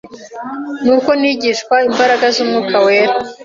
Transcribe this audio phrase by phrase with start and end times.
[0.83, 3.15] nuko nigishwa imbaraga z’umwuka wera